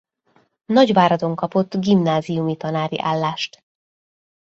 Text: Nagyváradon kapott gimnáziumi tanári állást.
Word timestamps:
Nagyváradon 0.65 1.35
kapott 1.35 1.75
gimnáziumi 1.79 2.57
tanári 2.57 2.99
állást. 2.99 3.63